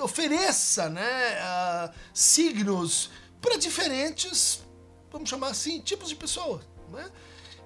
ofereça 0.00 0.88
né, 0.88 1.38
uh, 1.40 1.94
signos 2.12 3.10
para 3.40 3.56
diferentes, 3.56 4.60
vamos 5.10 5.28
chamar 5.28 5.48
assim, 5.48 5.80
tipos 5.80 6.08
de 6.08 6.16
pessoas. 6.16 6.62
Né? 6.90 7.10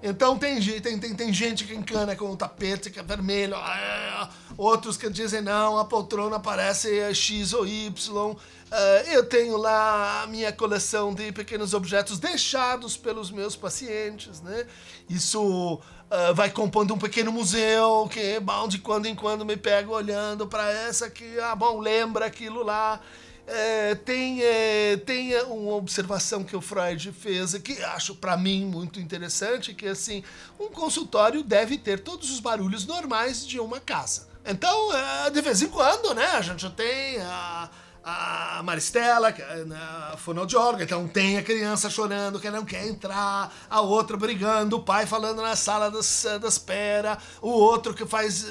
Então 0.03 0.37
tem, 0.37 0.59
tem, 0.81 0.99
tem, 0.99 1.13
tem 1.13 1.33
gente 1.33 1.63
que 1.63 1.75
encana 1.75 2.15
com 2.15 2.31
o 2.31 2.35
tapete 2.35 2.89
que 2.89 2.99
é 2.99 3.03
vermelho, 3.03 3.55
ah, 3.55 4.29
outros 4.57 4.97
que 4.97 5.09
dizem 5.09 5.41
não, 5.41 5.77
a 5.77 5.85
poltrona 5.85 6.39
parece 6.39 7.13
X 7.13 7.53
ou 7.53 7.67
Y. 7.67 8.31
Uh, 8.71 9.09
eu 9.11 9.25
tenho 9.25 9.57
lá 9.57 10.23
a 10.23 10.27
minha 10.27 10.51
coleção 10.51 11.13
de 11.13 11.31
pequenos 11.31 11.73
objetos 11.73 12.17
deixados 12.19 12.95
pelos 12.95 13.29
meus 13.29 13.55
pacientes, 13.55 14.41
né? 14.41 14.65
Isso 15.09 15.75
uh, 15.75 16.33
vai 16.33 16.49
compondo 16.49 16.93
um 16.93 16.97
pequeno 16.97 17.31
museu 17.33 18.07
que, 18.09 18.39
bom, 18.39 18.69
de 18.69 18.79
quando 18.79 19.07
em 19.07 19.13
quando 19.13 19.45
me 19.45 19.57
pego 19.57 19.93
olhando 19.93 20.47
para 20.47 20.71
essa 20.71 21.09
que, 21.09 21.37
ah, 21.41 21.53
bom, 21.53 21.79
lembra 21.79 22.25
aquilo 22.25 22.63
lá. 22.63 23.01
É, 23.47 23.95
tem, 23.95 24.41
é, 24.41 24.97
tem 24.97 25.35
uma 25.43 25.73
observação 25.73 26.43
que 26.43 26.55
o 26.55 26.61
Freud 26.61 27.11
fez 27.11 27.53
que 27.55 27.83
acho 27.83 28.15
para 28.15 28.37
mim 28.37 28.65
muito 28.65 28.99
interessante, 28.99 29.73
que 29.73 29.87
assim, 29.87 30.23
um 30.59 30.69
consultório 30.69 31.43
deve 31.43 31.77
ter 31.77 31.99
todos 31.99 32.31
os 32.31 32.39
barulhos 32.39 32.85
normais 32.85 33.45
de 33.45 33.59
uma 33.59 33.79
casa. 33.79 34.29
Então, 34.45 34.95
é, 34.95 35.29
de 35.29 35.41
vez 35.41 35.61
em 35.61 35.67
quando, 35.67 36.13
né, 36.13 36.25
a 36.25 36.41
gente 36.41 36.69
tem 36.71 37.19
a, 37.19 37.69
a 38.03 38.61
Maristela, 38.63 39.31
que 39.31 39.41
é 39.41 39.63
na 39.65 40.15
fonoaudióloga, 40.17 40.83
então 40.83 41.07
tem 41.07 41.37
a 41.37 41.43
criança 41.43 41.89
chorando 41.89 42.39
que 42.39 42.49
não 42.49 42.65
quer 42.65 42.87
entrar, 42.87 43.53
a 43.69 43.81
outra 43.81 44.17
brigando, 44.17 44.77
o 44.77 44.83
pai 44.83 45.05
falando 45.05 45.41
na 45.41 45.55
sala 45.55 45.91
das, 45.91 46.25
da 46.41 46.47
espera, 46.47 47.17
o 47.41 47.49
outro 47.49 47.93
que 47.93 48.05
faz 48.05 48.45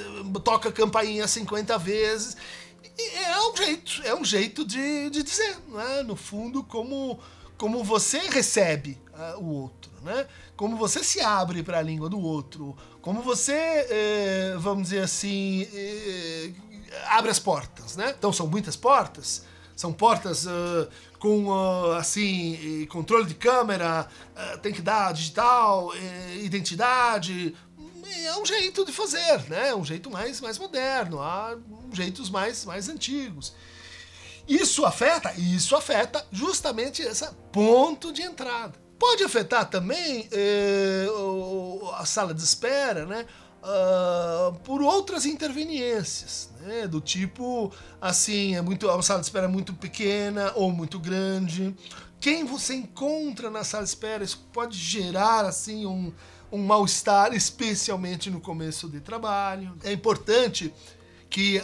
toca 0.45 0.69
a 0.69 0.73
campainha 0.73 1.27
50 1.27 1.77
vezes. 1.79 2.37
É 2.99 3.41
um 3.41 3.57
jeito, 3.57 4.03
é 4.05 4.15
um 4.15 4.25
jeito 4.25 4.65
de, 4.65 5.11
de 5.11 5.23
dizer, 5.23 5.57
né? 5.69 6.03
no 6.03 6.17
fundo, 6.17 6.63
como, 6.63 7.19
como 7.57 7.83
você 7.83 8.19
recebe 8.19 8.99
uh, 9.15 9.41
o 9.43 9.63
outro, 9.63 9.91
né? 10.03 10.27
como 10.57 10.77
você 10.77 11.03
se 11.03 11.21
abre 11.21 11.63
para 11.63 11.79
a 11.79 11.83
língua 11.83 12.09
do 12.09 12.21
outro, 12.21 12.77
como 13.01 13.23
você, 13.23 13.53
eh, 13.55 14.55
vamos 14.59 14.91
dizer 14.91 15.05
assim, 15.05 15.67
eh, 15.73 16.53
abre 17.07 17.31
as 17.31 17.39
portas, 17.39 17.97
né? 17.97 18.15
Então 18.19 18.31
são 18.31 18.47
muitas 18.47 18.77
portas, 18.77 19.47
são 19.75 19.91
portas 19.91 20.45
uh, 20.45 20.87
com 21.19 21.47
uh, 21.47 21.93
assim 21.93 22.87
controle 22.91 23.25
de 23.25 23.35
câmera, 23.35 24.07
uh, 24.37 24.59
tem 24.59 24.75
que 24.75 24.83
dar 24.83 25.15
digital, 25.15 25.91
identidade. 26.43 27.57
É 28.27 28.37
um 28.37 28.45
jeito 28.45 28.85
de 28.85 28.93
fazer, 28.93 29.49
né? 29.49 29.69
É 29.69 29.75
um 29.75 29.85
jeito 29.85 30.11
mais, 30.11 30.41
mais 30.41 30.59
moderno. 30.59 31.21
Há 31.21 31.57
jeitos 31.93 32.29
mais, 32.31 32.65
mais 32.65 32.89
antigos. 32.89 33.55
Isso 34.49 34.85
afeta? 34.85 35.33
Isso 35.39 35.77
afeta 35.77 36.27
justamente 36.33 37.03
esse 37.03 37.27
ponto 37.53 38.13
de 38.13 38.23
entrada. 38.23 38.75
Pode 38.99 39.23
afetar 39.23 39.69
também 39.71 40.29
eh, 40.31 41.07
a 41.97 42.05
sala 42.05 42.35
de 42.35 42.43
espera, 42.43 43.07
né? 43.07 43.27
Uh, 43.63 44.55
por 44.61 44.81
outras 44.81 45.27
interveniências, 45.27 46.51
né? 46.61 46.89
do 46.89 46.99
tipo 46.99 47.71
assim, 48.01 48.57
é 48.57 48.63
muito, 48.63 48.89
a 48.89 49.03
sala 49.03 49.21
de 49.21 49.27
espera 49.27 49.45
é 49.45 49.49
muito 49.51 49.75
pequena 49.75 50.51
ou 50.55 50.73
muito 50.73 50.99
grande. 50.99 51.75
Quem 52.19 52.45
você 52.45 52.75
encontra 52.75 53.51
na 53.51 53.63
sala 53.63 53.85
de 53.85 53.91
espera, 53.91 54.25
isso 54.25 54.47
pode 54.51 54.79
gerar 54.79 55.45
assim 55.45 55.85
um, 55.85 56.11
um 56.53 56.65
mal-estar, 56.65 57.33
especialmente 57.35 58.31
no 58.31 58.41
começo 58.41 58.89
de 58.89 59.01
trabalho. 59.01 59.77
É 59.83 59.93
importante 59.93 60.73
que 61.29 61.63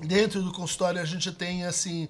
dentro 0.00 0.42
do 0.42 0.52
consultório 0.52 1.00
a 1.00 1.04
gente 1.04 1.30
tenha 1.32 1.68
assim 1.68 2.08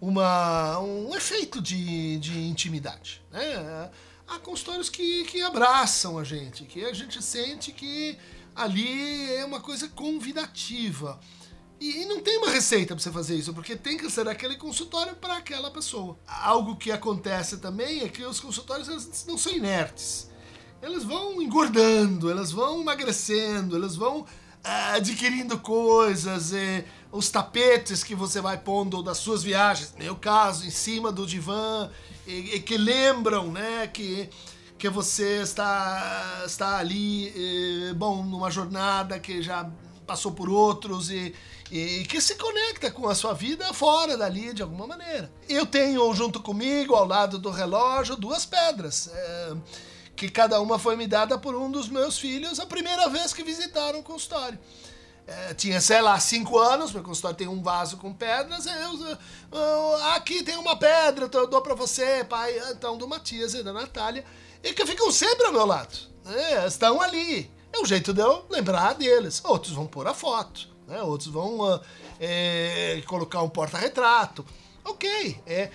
uma, 0.00 0.78
um 0.80 1.14
efeito 1.14 1.60
de, 1.60 2.18
de 2.18 2.38
intimidade. 2.46 3.22
Né? 3.30 3.90
há 4.26 4.38
consultórios 4.38 4.88
que, 4.88 5.24
que 5.24 5.42
abraçam 5.42 6.18
a 6.18 6.24
gente, 6.24 6.64
que 6.64 6.84
a 6.84 6.92
gente 6.92 7.22
sente 7.22 7.72
que 7.72 8.18
ali 8.54 9.32
é 9.34 9.44
uma 9.44 9.60
coisa 9.60 9.88
convidativa. 9.88 11.18
E 11.80 12.04
não 12.06 12.20
tem 12.20 12.38
uma 12.38 12.50
receita 12.50 12.94
para 12.94 13.02
você 13.02 13.10
fazer 13.10 13.36
isso, 13.36 13.52
porque 13.52 13.76
tem 13.76 13.98
que 13.98 14.08
ser 14.08 14.26
aquele 14.28 14.56
consultório 14.56 15.14
para 15.16 15.36
aquela 15.36 15.70
pessoa. 15.70 16.18
Algo 16.26 16.76
que 16.76 16.90
acontece 16.90 17.58
também 17.58 18.00
é 18.00 18.08
que 18.08 18.24
os 18.24 18.40
consultórios 18.40 18.88
não 19.26 19.36
são 19.36 19.52
inertes. 19.52 20.30
Eles 20.84 21.02
vão 21.02 21.40
engordando, 21.40 22.30
elas 22.30 22.52
vão 22.52 22.82
emagrecendo, 22.82 23.74
elas 23.74 23.96
vão 23.96 24.26
ah, 24.62 24.92
adquirindo 24.92 25.58
coisas, 25.58 26.52
os 27.10 27.30
tapetes 27.30 28.04
que 28.04 28.14
você 28.14 28.38
vai 28.38 28.58
pondo 28.58 29.02
das 29.02 29.16
suas 29.16 29.42
viagens, 29.42 29.94
no 29.94 30.04
meu 30.04 30.14
caso, 30.14 30.66
em 30.66 30.70
cima 30.70 31.10
do 31.10 31.26
divã, 31.26 31.90
e, 32.26 32.56
e 32.56 32.60
que 32.60 32.76
lembram, 32.76 33.50
né, 33.50 33.86
que 33.86 34.28
que 34.76 34.88
você 34.90 35.40
está 35.40 36.42
está 36.44 36.76
ali, 36.76 37.28
eh, 37.28 37.94
bom, 37.94 38.22
numa 38.22 38.50
jornada 38.50 39.18
que 39.18 39.40
já 39.40 39.70
passou 40.06 40.32
por 40.32 40.50
outros 40.50 41.08
e, 41.10 41.34
e 41.70 42.04
que 42.04 42.20
se 42.20 42.34
conecta 42.34 42.90
com 42.90 43.08
a 43.08 43.14
sua 43.14 43.32
vida 43.32 43.72
fora 43.72 44.18
dali 44.18 44.52
de 44.52 44.62
alguma 44.62 44.86
maneira. 44.86 45.32
Eu 45.48 45.64
tenho 45.64 46.12
junto 46.12 46.42
comigo, 46.42 46.94
ao 46.94 47.06
lado 47.06 47.38
do 47.38 47.48
relógio, 47.48 48.16
duas 48.16 48.44
pedras. 48.44 49.08
É, 49.14 49.54
que 50.16 50.28
cada 50.28 50.60
uma 50.60 50.78
foi 50.78 50.96
me 50.96 51.06
dada 51.06 51.38
por 51.38 51.54
um 51.54 51.70
dos 51.70 51.88
meus 51.88 52.18
filhos 52.18 52.60
a 52.60 52.66
primeira 52.66 53.08
vez 53.08 53.32
que 53.32 53.42
visitaram 53.42 53.98
o 53.98 54.02
consultório. 54.02 54.58
É, 55.26 55.54
tinha, 55.54 55.80
sei 55.80 56.02
lá, 56.02 56.20
cinco 56.20 56.58
anos, 56.58 56.92
meu 56.92 57.02
consultório 57.02 57.36
tem 57.36 57.48
um 57.48 57.62
vaso 57.62 57.96
com 57.96 58.12
pedras, 58.12 58.66
eu, 58.66 59.18
eu, 59.52 59.96
aqui 60.12 60.42
tem 60.42 60.56
uma 60.56 60.76
pedra, 60.76 61.30
eu 61.32 61.46
dou 61.46 61.62
para 61.62 61.74
você, 61.74 62.22
pai, 62.24 62.54
então 62.70 62.98
do 62.98 63.08
Matias 63.08 63.54
e 63.54 63.62
da 63.62 63.72
Natália, 63.72 64.22
e 64.62 64.74
que 64.74 64.84
ficam 64.84 65.10
sempre 65.10 65.46
ao 65.46 65.52
meu 65.52 65.64
lado, 65.64 65.96
né, 66.26 66.66
estão 66.66 67.00
ali, 67.00 67.50
é 67.72 67.78
o 67.78 67.86
jeito 67.86 68.12
de 68.12 68.20
eu 68.20 68.44
lembrar 68.50 68.92
deles, 68.92 69.40
outros 69.42 69.72
vão 69.72 69.86
pôr 69.86 70.06
a 70.06 70.12
foto, 70.12 70.68
né, 70.86 71.00
outros 71.00 71.32
vão 71.32 71.60
uh, 71.60 71.80
é, 72.20 73.02
colocar 73.06 73.40
um 73.40 73.48
porta-retrato, 73.48 74.44
ok, 74.84 75.40
é, 75.46 75.70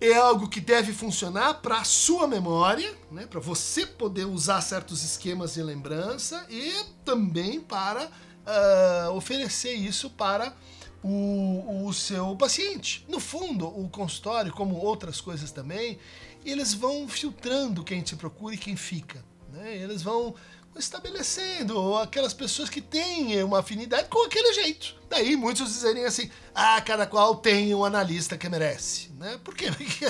é 0.00 0.14
algo 0.14 0.48
que 0.48 0.60
deve 0.60 0.92
funcionar 0.92 1.54
para 1.54 1.78
a 1.78 1.84
sua 1.84 2.26
memória, 2.26 2.94
né, 3.10 3.26
para 3.26 3.40
você 3.40 3.86
poder 3.86 4.26
usar 4.26 4.60
certos 4.60 5.02
esquemas 5.02 5.54
de 5.54 5.62
lembrança 5.62 6.46
e 6.50 6.72
também 7.04 7.60
para 7.60 8.04
uh, 8.04 9.12
oferecer 9.12 9.72
isso 9.72 10.10
para 10.10 10.54
o, 11.02 11.86
o 11.86 11.94
seu 11.94 12.36
paciente. 12.36 13.06
No 13.08 13.20
fundo, 13.20 13.66
o 13.66 13.88
consultório, 13.88 14.52
como 14.52 14.76
outras 14.76 15.20
coisas 15.20 15.50
também, 15.50 15.98
eles 16.44 16.74
vão 16.74 17.08
filtrando 17.08 17.82
quem 17.82 18.02
te 18.02 18.16
procura 18.16 18.54
e 18.54 18.58
quem 18.58 18.76
fica. 18.76 19.24
Né? 19.52 19.76
Eles 19.76 20.02
vão 20.02 20.34
estabelecendo 20.78 21.96
aquelas 21.96 22.34
pessoas 22.34 22.68
que 22.68 22.80
têm 22.80 23.42
uma 23.42 23.60
afinidade 23.60 24.08
com 24.08 24.24
aquele 24.24 24.52
jeito. 24.52 24.94
Daí 25.08 25.36
muitos 25.36 25.68
dizerem 25.68 26.04
assim: 26.04 26.30
ah, 26.54 26.80
cada 26.80 27.06
qual 27.06 27.36
tem 27.36 27.74
um 27.74 27.84
analista 27.84 28.36
que 28.36 28.48
merece. 28.48 29.10
Né? 29.18 29.38
Por 29.42 29.54
quê? 29.54 29.70
Porque 29.76 30.06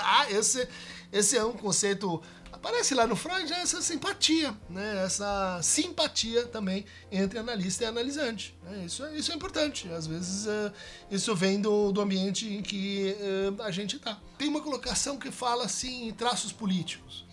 ah, 0.00 0.30
esse, 0.30 0.68
esse 1.12 1.36
é 1.36 1.44
um 1.44 1.52
conceito 1.52 2.22
aparece 2.58 2.94
lá 2.94 3.06
no 3.06 3.16
Freud 3.16 3.50
essa 3.52 3.80
simpatia, 3.80 4.54
né? 4.68 5.04
essa 5.04 5.60
simpatia 5.62 6.46
também 6.46 6.84
entre 7.10 7.38
analista 7.38 7.84
e 7.84 7.86
analisante. 7.86 8.56
Né? 8.62 8.84
Isso, 8.84 9.04
é, 9.04 9.16
isso 9.16 9.32
é 9.32 9.34
importante. 9.34 9.88
Às 9.88 10.06
vezes 10.06 10.46
uh, 10.46 10.72
isso 11.10 11.34
vem 11.34 11.60
do, 11.60 11.92
do 11.92 12.00
ambiente 12.00 12.52
em 12.52 12.60
que 12.60 13.16
uh, 13.58 13.62
a 13.62 13.70
gente 13.70 13.96
está. 13.96 14.20
Tem 14.36 14.48
uma 14.48 14.60
colocação 14.60 15.16
que 15.16 15.30
fala 15.30 15.64
assim 15.64 16.08
em 16.08 16.12
traços 16.12 16.52
políticos. 16.52 17.24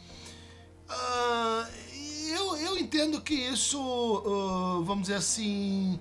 Uh, 0.88 1.68
eu, 2.29 2.58
eu 2.58 2.77
entendo 2.77 3.22
que 3.22 3.34
isso, 3.34 3.79
vamos 4.86 5.03
dizer 5.03 5.15
assim, 5.15 6.00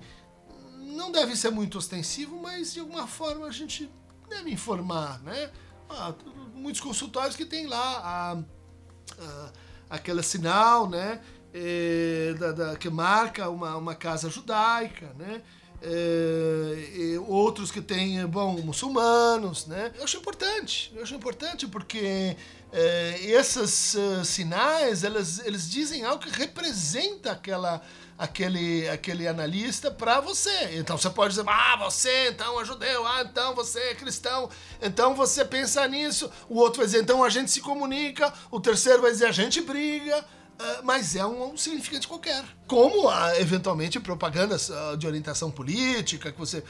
não 0.79 1.11
deve 1.11 1.35
ser 1.35 1.49
muito 1.51 1.77
ostensivo, 1.77 2.41
mas 2.41 2.73
de 2.73 2.79
alguma 2.79 3.07
forma 3.07 3.47
a 3.47 3.51
gente 3.51 3.89
deve 4.29 4.51
informar, 4.51 5.21
né? 5.21 5.51
Ah, 5.89 6.13
muitos 6.53 6.81
consultórios 6.81 7.35
que 7.35 7.45
tem 7.45 7.67
lá 7.67 8.01
a 8.03 8.33
uh, 8.35 9.51
aquele 9.89 10.23
sinal, 10.23 10.89
né? 10.89 11.21
É, 11.53 12.35
da, 12.37 12.51
da, 12.51 12.75
que 12.75 12.89
marca 12.89 13.49
uma, 13.49 13.77
uma 13.77 13.95
casa 13.95 14.29
judaica, 14.29 15.13
né? 15.17 15.41
É, 15.87 17.19
outros 17.27 17.69
que 17.71 17.79
têm, 17.79 18.25
bom, 18.25 18.53
muçulmanos, 18.63 19.67
né? 19.67 19.91
Eu 19.95 20.03
acho 20.03 20.17
importante, 20.17 20.91
eu 20.95 21.03
acho 21.03 21.13
importante 21.13 21.67
porque 21.67 22.35
é, 22.77 23.19
esses 23.21 23.93
uh, 23.93 24.25
sinais, 24.25 25.03
elas, 25.03 25.39
eles 25.45 25.69
dizem 25.69 26.03
algo 26.03 26.21
que 26.21 26.29
representa 26.29 27.31
aquela, 27.31 27.81
aquele, 28.17 28.89
aquele 28.89 29.27
analista 29.27 29.89
para 29.89 30.19
você. 30.19 30.71
Então 30.73 30.97
você 30.97 31.09
pode 31.09 31.35
dizer, 31.35 31.47
ah, 31.47 31.77
você 31.77 32.29
então 32.29 32.59
é 32.59 32.65
judeu, 32.65 33.07
ah, 33.07 33.21
então 33.21 33.55
você 33.55 33.79
é 33.79 33.95
cristão, 33.95 34.49
então 34.81 35.15
você 35.15 35.45
pensa 35.45 35.87
nisso. 35.87 36.29
O 36.49 36.57
outro 36.57 36.79
vai 36.79 36.85
dizer, 36.85 37.01
então 37.01 37.23
a 37.23 37.29
gente 37.29 37.49
se 37.49 37.61
comunica. 37.61 38.33
O 38.51 38.59
terceiro 38.59 39.01
vai 39.03 39.11
dizer, 39.11 39.27
a 39.27 39.31
gente 39.31 39.61
briga. 39.61 40.25
Uh, 40.57 40.85
mas 40.85 41.17
é 41.17 41.25
um, 41.25 41.51
um, 41.51 41.57
significante 41.57 42.07
qualquer. 42.07 42.45
Como, 42.65 43.11
eventualmente, 43.37 43.99
propagandas 43.99 44.69
uh, 44.69 44.95
de 44.97 45.05
orientação 45.05 45.51
política, 45.51 46.31
que 46.31 46.39
você, 46.39 46.63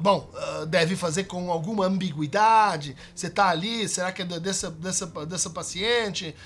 bom, 0.00 0.30
deve 0.68 0.94
fazer 0.94 1.24
com 1.24 1.50
alguma 1.50 1.86
ambiguidade. 1.86 2.94
Você 3.14 3.28
está 3.28 3.48
ali, 3.48 3.88
será 3.88 4.12
que 4.12 4.22
é 4.22 4.24
dessa, 4.26 4.70
dessa, 4.70 5.06
dessa 5.06 5.50
paciente 5.50 6.36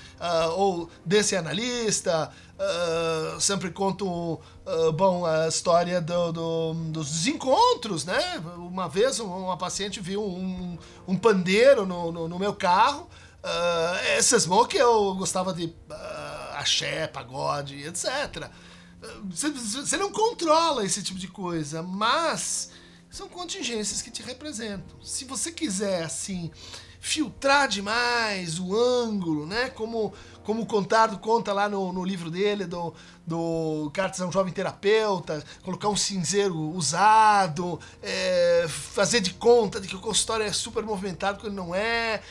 ou 0.55 0.89
desse 1.05 1.35
analista? 1.35 2.31
sempre 3.39 3.71
conto, 3.71 4.41
bom, 4.95 5.25
a 5.25 5.47
história 5.47 6.01
do, 6.01 6.31
do, 6.31 6.73
dos 6.73 7.09
desencontros, 7.09 8.03
né? 8.05 8.43
Uma 8.57 8.89
vez 8.89 9.19
uma 9.19 9.55
paciente 9.55 10.01
viu 10.01 10.21
um, 10.21 10.77
um 11.07 11.15
pandeiro 11.15 11.85
no, 11.85 12.11
no, 12.11 12.27
no 12.27 12.39
meu 12.39 12.53
carro, 12.53 13.07
uh, 13.43 14.17
esses 14.17 14.45
que 14.67 14.77
eu 14.77 15.15
gostava 15.15 15.53
de 15.53 15.73
axé, 16.59 17.07
pagode, 17.07 17.83
etc. 17.83 18.49
Você 19.29 19.97
não 19.97 20.11
controla 20.11 20.85
esse 20.85 21.01
tipo 21.01 21.19
de 21.19 21.27
coisa, 21.27 21.81
mas 21.81 22.71
são 23.09 23.27
contingências 23.27 24.01
que 24.01 24.11
te 24.11 24.21
representam. 24.21 25.01
Se 25.01 25.25
você 25.25 25.51
quiser, 25.51 26.03
assim, 26.03 26.51
filtrar 26.99 27.67
demais 27.67 28.59
o 28.59 28.75
ângulo, 28.75 29.45
né? 29.45 29.69
Como, 29.69 30.13
como 30.43 30.63
o 30.63 30.65
Contardo 30.65 31.17
conta 31.17 31.53
lá 31.53 31.69
no, 31.69 31.93
no 31.93 32.03
livro 32.03 32.29
dele, 32.29 32.65
do, 32.65 32.93
do 33.25 33.89
Cartas 33.93 34.21
a 34.21 34.27
um 34.27 34.31
Jovem 34.31 34.53
Terapeuta, 34.53 35.43
colocar 35.63 35.87
um 35.87 35.95
cinzeiro 35.95 36.55
usado, 36.55 37.79
é, 38.03 38.65
fazer 38.67 39.21
de 39.21 39.33
conta 39.33 39.79
de 39.79 39.87
que 39.87 39.95
o 39.95 40.01
consultório 40.01 40.45
é 40.45 40.51
super 40.51 40.83
movimentado 40.83 41.39
quando 41.39 41.53
não 41.53 41.73
é. 41.73 42.21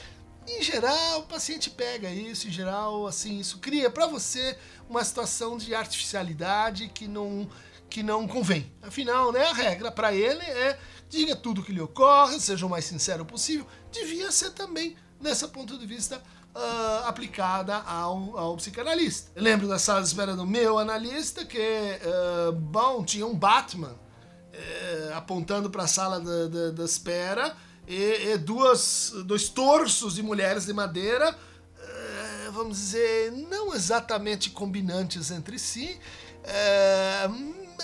Em 0.49 0.63
geral, 0.63 1.21
o 1.21 1.23
paciente 1.25 1.69
pega 1.71 2.11
isso, 2.11 2.49
em 2.49 2.51
geral, 2.51 3.07
assim, 3.07 3.39
isso 3.39 3.59
cria 3.59 3.91
para 3.91 4.07
você 4.07 4.57
uma 4.89 5.05
situação 5.05 5.57
de 5.59 5.75
artificialidade 5.75 6.89
que 6.89 7.07
não 7.07 7.49
que 7.91 8.03
não 8.03 8.29
convém. 8.29 8.71
Afinal, 8.83 9.33
né, 9.33 9.47
a 9.47 9.53
regra 9.53 9.91
para 9.91 10.13
ele 10.13 10.43
é 10.43 10.79
diga 11.09 11.35
tudo 11.35 11.61
o 11.61 11.65
que 11.65 11.73
lhe 11.73 11.81
ocorre, 11.81 12.39
seja 12.39 12.67
o 12.67 12.71
mais 12.71 12.85
sincero 12.85 13.25
possível. 13.25 13.67
Devia 13.91 14.31
ser 14.31 14.51
também, 14.51 14.95
nesse 15.21 15.47
ponto 15.49 15.79
de 15.79 15.87
vista, 15.87 16.23
uh, 16.55 17.07
aplicada 17.07 17.77
ao, 17.77 18.37
ao 18.37 18.57
psicanalista. 18.57 19.31
Eu 19.35 19.43
lembro 19.43 19.67
da 19.67 19.79
sala 19.79 20.01
de 20.01 20.09
espera 20.09 20.37
do 20.37 20.47
meu 20.47 20.79
analista 20.79 21.45
que, 21.45 21.59
uh, 21.59 22.53
bom, 22.53 23.05
tinha 23.05 23.27
um 23.27 23.35
Batman 23.35 23.93
uh, 23.93 25.15
apontando 25.15 25.71
para 25.71 25.85
a 25.85 25.89
sala 25.89 26.21
da, 26.21 26.71
da, 26.71 26.85
espera 26.85 27.57
e, 27.89 28.33
e 28.33 28.39
duas, 28.39 29.15
dois 29.25 29.49
torsos 29.49 30.15
de 30.17 30.23
mulheres 30.23 30.67
de 30.67 30.75
madeira, 30.75 31.35
é, 31.81 32.51
vamos 32.51 32.77
dizer, 32.77 33.33
não 33.33 33.75
exatamente 33.75 34.51
combinantes 34.51 35.31
entre 35.31 35.59
si, 35.59 35.99
é, 36.45 37.31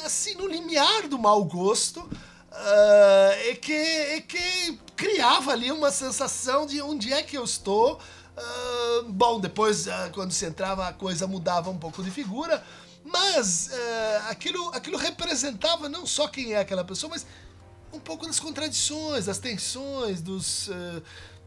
assim, 0.04 0.34
no 0.34 0.46
limiar 0.46 1.08
do 1.08 1.18
mau 1.18 1.42
gosto, 1.44 2.00
uh, 2.00 3.48
e, 3.48 3.54
que, 3.56 3.72
e 3.72 4.20
que 4.20 4.78
criava 4.94 5.52
ali 5.52 5.72
uma 5.72 5.90
sensação 5.90 6.66
de 6.66 6.82
onde 6.82 7.10
é 7.10 7.22
que 7.22 7.36
eu 7.36 7.44
estou. 7.44 7.98
Bom, 9.10 9.38
depois, 9.38 9.86
quando 10.12 10.32
se 10.32 10.44
entrava, 10.44 10.88
a 10.88 10.92
coisa 10.92 11.24
mudava 11.24 11.70
um 11.70 11.78
pouco 11.78 12.02
de 12.02 12.10
figura, 12.10 12.64
mas 13.04 13.70
aquilo, 14.28 14.70
aquilo 14.74 14.98
representava 14.98 15.88
não 15.88 16.04
só 16.04 16.26
quem 16.26 16.52
é 16.52 16.58
aquela 16.58 16.82
pessoa, 16.82 17.10
mas 17.10 17.24
um 17.94 18.00
pouco 18.00 18.26
das 18.26 18.40
contradições, 18.40 19.26
das 19.26 19.38
tensões, 19.38 20.20
dos, 20.20 20.68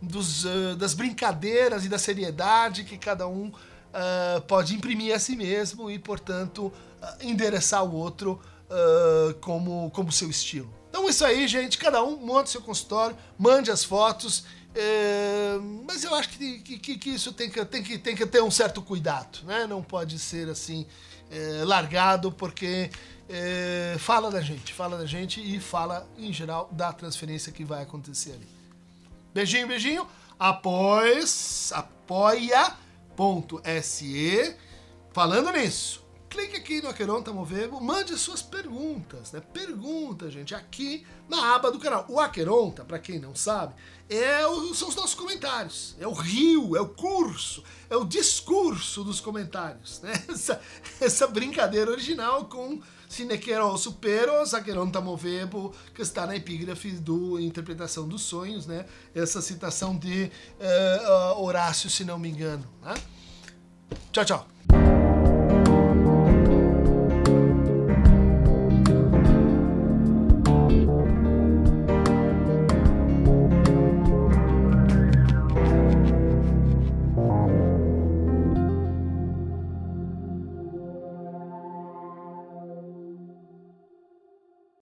dos, 0.02 0.46
das 0.78 0.94
brincadeiras 0.94 1.86
e 1.86 1.90
da 1.90 1.98
seriedade 1.98 2.84
que 2.84 2.98
cada 2.98 3.28
um 3.28 3.52
uh, 3.98 4.42
pode 4.42 4.76
imprimir 4.76 5.16
a 5.16 5.20
si 5.20 5.36
mesmo 5.36 5.90
e, 5.90 6.00
portanto, 6.00 6.68
uh, 6.68 6.74
endereçar 7.22 7.84
o 7.84 7.94
outro 7.94 8.40
uh, 8.70 9.34
como, 9.36 9.92
como 9.92 10.12
seu 10.12 10.30
estilo. 10.30 10.74
Então, 10.90 11.08
isso 11.10 11.26
aí, 11.26 11.48
gente. 11.48 11.78
Cada 11.78 12.04
um 12.04 12.18
monte 12.18 12.50
seu 12.50 12.62
consultório, 12.62 13.16
mande 13.38 13.72
as 13.72 13.84
fotos. 13.84 14.46
É, 14.80 15.58
mas 15.88 16.04
eu 16.04 16.14
acho 16.14 16.30
que, 16.30 16.60
que, 16.60 16.98
que, 16.98 17.10
isso 17.10 17.34
tem 17.34 17.50
que, 17.50 17.66
tem, 17.66 17.82
que, 17.82 17.98
tem 17.98 18.16
que 18.16 18.26
ter 18.28 18.44
um 18.44 18.52
certo 18.52 18.80
cuidado, 18.80 19.40
né? 19.44 19.66
Não 19.66 19.82
pode 19.82 20.20
ser 20.20 20.48
assim 20.50 20.86
é, 21.32 21.64
largado, 21.64 22.32
porque 22.32 22.92
é, 23.30 23.96
fala 24.00 24.30
da 24.32 24.42
gente, 24.42 24.74
fala 24.74 24.98
da 24.98 25.06
gente 25.06 25.42
e 25.42 25.60
fala, 25.60 26.08
em 26.18 26.32
geral, 26.32 26.70
da 26.72 26.92
transferência 26.94 27.52
que 27.52 27.64
vai 27.64 27.84
acontecer 27.84 28.34
ali. 28.34 28.48
Beijinho, 29.34 29.68
beijinho. 29.68 30.08
Após, 30.40 31.72
apoia 31.74 32.74
aqueron.se. 33.18 34.56
Falando 35.12 35.52
nisso, 35.52 36.06
clique 36.30 36.56
aqui 36.56 36.82
no 36.82 36.90
Aqueronta 36.90 37.34
Movebo, 37.34 37.82
mande 37.82 38.16
suas 38.18 38.44
perguntas, 38.44 39.32
né? 39.32 39.42
Pergunta, 39.42 40.30
gente, 40.30 40.54
aqui 40.54 41.06
na 41.28 41.56
aba 41.56 41.72
do 41.72 41.80
canal. 41.80 42.06
O 42.08 42.20
Aqueronta, 42.20 42.86
para 42.86 43.00
quem 43.00 43.18
não 43.18 43.36
sabe, 43.36 43.74
é 44.08 44.46
o, 44.46 44.76
são 44.76 44.90
os 44.90 44.96
nossos 44.96 45.16
comentários. 45.16 45.96
É 46.00 46.08
o 46.08 46.14
rio, 46.14 46.78
é 46.78 46.82
o 46.82 46.90
curso, 46.90 47.64
é 47.90 47.96
o 47.96 48.06
discurso 48.06 49.04
dos 49.04 49.20
comentários, 49.20 50.00
né? 50.02 50.14
Essa, 50.30 50.62
essa 51.02 51.28
brincadeira 51.28 51.90
original 51.90 52.46
com 52.46 52.80
Sinequero 53.08 53.78
Superos, 53.78 54.54
Aqueronta 54.54 55.00
Movebo, 55.00 55.74
que 55.94 56.02
está 56.02 56.26
na 56.26 56.36
epígrafe 56.36 56.92
do 56.92 57.40
Interpretação 57.40 58.08
dos 58.08 58.24
Sonhos, 58.24 58.68
né? 58.68 58.86
Essa 59.16 59.42
citação 59.42 59.98
de 59.98 60.32
uh, 60.60 61.40
uh, 61.40 61.44
Horácio, 61.44 61.90
se 61.90 62.04
não 62.04 62.20
me 62.20 62.30
engano, 62.30 62.66
né? 62.84 62.94
Tchau, 64.12 64.26
tchau. 64.26 64.57